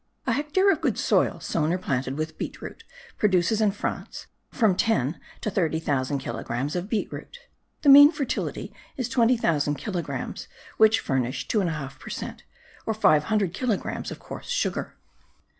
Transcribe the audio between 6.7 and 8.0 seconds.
of beet root. The